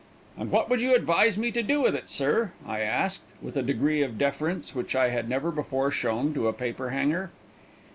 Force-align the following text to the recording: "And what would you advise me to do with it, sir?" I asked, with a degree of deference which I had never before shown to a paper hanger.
"And 0.35 0.49
what 0.49 0.67
would 0.67 0.81
you 0.81 0.95
advise 0.95 1.37
me 1.37 1.51
to 1.51 1.61
do 1.61 1.79
with 1.79 1.93
it, 1.95 2.09
sir?" 2.09 2.53
I 2.65 2.79
asked, 2.79 3.21
with 3.39 3.55
a 3.55 3.61
degree 3.61 4.01
of 4.01 4.17
deference 4.17 4.73
which 4.73 4.95
I 4.95 5.09
had 5.09 5.29
never 5.29 5.51
before 5.51 5.91
shown 5.91 6.33
to 6.33 6.47
a 6.47 6.53
paper 6.53 6.89
hanger. 6.89 7.29